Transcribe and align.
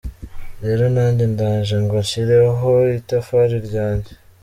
Rero 0.63 0.85
nanjye 0.95 1.23
ndaje 1.33 1.75
ngo 1.83 1.95
nshireho 2.05 2.69
itafari 2.99 3.55
ryanjye. 3.67 4.11